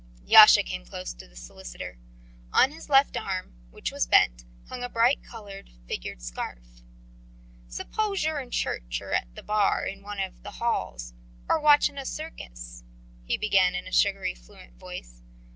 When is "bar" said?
9.43-9.85